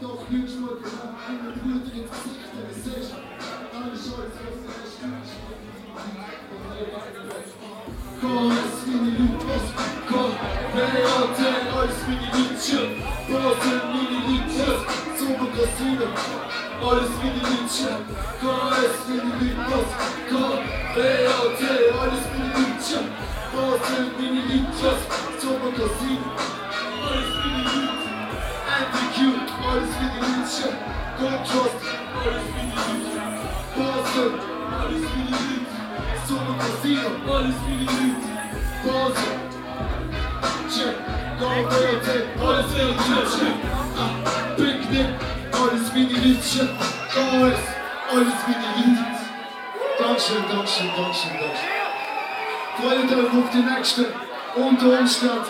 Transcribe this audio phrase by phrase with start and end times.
[0.00, 2.10] Doch nicht nur genau eine Brüder ins
[16.82, 17.90] Alles wie die Nietzsche,
[18.42, 19.88] alles wie die Nikos,
[20.28, 21.62] KLT,
[22.00, 22.98] alles wie die Nietzsche,
[23.54, 25.00] was sind wie die Nietzsches,
[25.38, 26.22] zum Magazin,
[27.06, 28.12] alles wie die Nietzsche,
[28.74, 30.68] anti-cute, alles wie die Nietzsche,
[31.18, 31.80] Contrast,
[32.18, 33.20] alles wie die Nietzsche,
[33.76, 34.24] Pause,
[34.82, 35.80] alles wie die Nietzsche,
[36.26, 38.34] zum Magazin, alles wie die Nietzsche,
[38.82, 39.30] Pause,
[40.68, 40.96] check,
[41.38, 42.06] KLT,
[42.42, 43.48] alles wie die Nietzsche,
[43.96, 44.21] ah.
[45.62, 46.68] Alles mini Lütchen,
[47.12, 47.62] KS,
[48.10, 49.06] alles mini Lütchen.
[49.98, 51.82] Dankeschön, Dankeschön, Dankeschön, Dankeschön.
[52.76, 54.12] Freut euch auf die nächste
[54.56, 55.46] unter Umstand.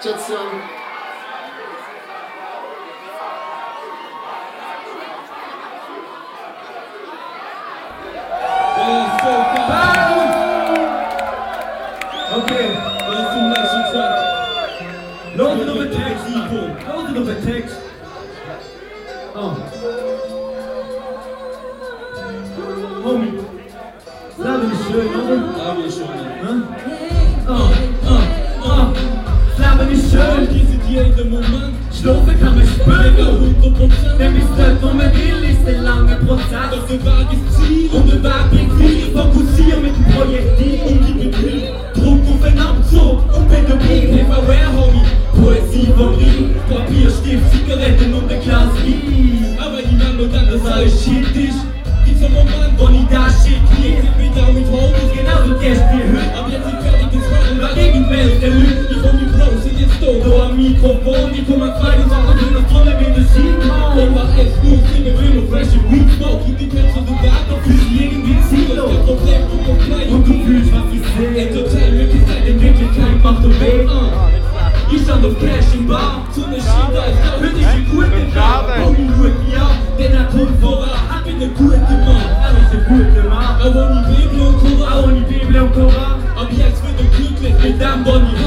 [0.00, 0.62] Ciao zusammen.
[12.30, 12.68] Okay,
[13.08, 15.36] let's do next track.
[15.36, 16.28] Loaded up a text,
[16.86, 17.87] loaded up a text.
[19.34, 19.56] Oh.
[23.04, 23.32] Homie,
[24.38, 25.36] Leben ist schön, oder?
[25.56, 26.08] Ja, wir schon.
[26.38, 26.52] Hä?
[27.48, 27.70] Oh,
[28.06, 28.22] oh,
[28.64, 28.86] oh.
[29.58, 31.78] Leben ist schön, sind hier in dem Moment.
[32.00, 33.54] schlafen kann man spüren.
[33.64, 34.18] 100%.
[34.18, 36.70] Wenn man dort, wo man will, ist ein langer Prozess.
[36.70, 37.47] Doch der Weg ist
[61.68, 64.14] Mikrofon, die kommen frei und sagen, du das Trommel wie der Sheet, Und man.
[64.14, 66.40] was es nur Stimme will und fresh and weed smoke.
[66.46, 68.92] Gib die Pets und du da doch Fühlst dich irgendwie Das ziellos.
[68.92, 70.08] ist Problem, du kommst gleich.
[70.08, 71.38] Und du fühlst, was ich sehe.
[71.44, 73.84] Entertainment ist deine In Wirklichkeit macht du weh.
[73.84, 74.08] Uh.
[74.90, 76.24] Ich stand auf Cash im Bar.
[76.32, 77.44] Eine Schiene ist da.
[77.44, 79.68] Ist ein guter Tag, Homie, gut, ja.
[79.98, 80.88] Denn er kommt voran.
[80.88, 82.28] Ich bin ein guter Mann.
[82.40, 83.60] Er ist ein guter Mann.
[83.60, 84.92] Aber nie Bibel und Koran.
[84.92, 86.16] Auch in die Bibel und Koran.
[86.38, 88.37] Ab jetzt wird er glücklich mit dem Bonnie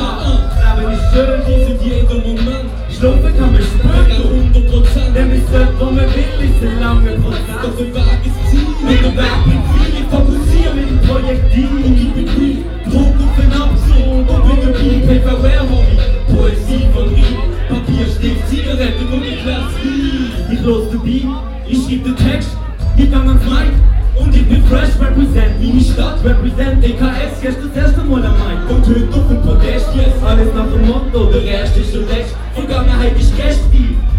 [6.02, 7.16] man will, ist ein langer
[7.62, 8.68] Doch der Weg ist Ziel.
[8.82, 11.70] Mit dem Werk bringt viel, ich fokussiere mit dem Und Projektil.
[11.96, 12.58] gib mir Glück.
[12.92, 15.20] Druck auf den Abzug und bin dabei.
[15.20, 16.00] TVR, Homie.
[16.28, 17.42] Poesie von Riem.
[17.70, 20.52] Papier, Stift, Zigaretten und Glas Wein.
[20.52, 21.22] Ich los dabei,
[21.68, 22.50] ich schreib den Text,
[22.98, 23.72] ich gang ans Mic
[24.20, 28.70] und ich bin fresh, represent meine Stadt, represent DKS, gestern das erste Mal am Mic
[28.70, 32.36] und heute auf dem Podest, yes, alles nach dem Motto, der Rest ist schon recht,
[32.54, 33.32] Vergangenheit ist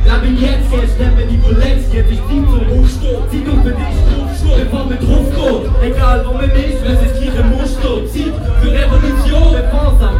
[0.05, 3.71] gestern, Leben jetzt, jetzt nehmen die verletzt, jetzt ist Zeit zum Aufstehen, Zeit auf für
[3.71, 9.49] dich, bevor man drauf geht, egal wo ist, wenn es gleiche Muster, Zeit für Revolution,
[9.53, 10.17] bevor es am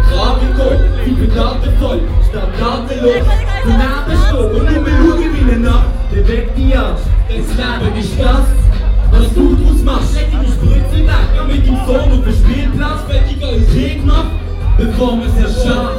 [1.07, 3.27] ich bin datenvoll, statt tatenlos,
[3.63, 8.21] für Namen stehen und nur schauen wie eine Nacht, bewegt die Angst, das Leben ist
[8.21, 8.47] das,
[9.11, 13.01] was du draus machst, leg deine Spritze weg, geh mit dem Sohn auf den Spielplatz,
[13.09, 14.25] fertiger als Gegner,
[14.79, 15.92] bevor es erschafft.